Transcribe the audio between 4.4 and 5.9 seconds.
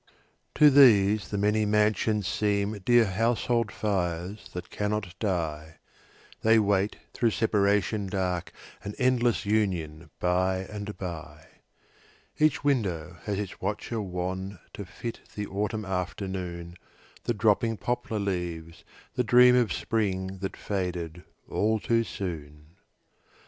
that cannot die;